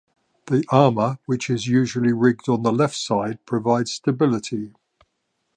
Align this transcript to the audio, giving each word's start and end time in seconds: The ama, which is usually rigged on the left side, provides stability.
The 0.47 0.65
ama, 0.71 1.19
which 1.27 1.47
is 1.47 1.67
usually 1.67 2.11
rigged 2.11 2.49
on 2.49 2.63
the 2.63 2.71
left 2.73 2.95
side, 2.95 3.37
provides 3.45 3.91
stability. 3.91 4.73